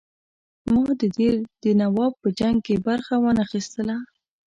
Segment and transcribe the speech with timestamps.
[0.73, 3.97] ما د دیر د نواب په جنګ کې برخه وانه خیستله.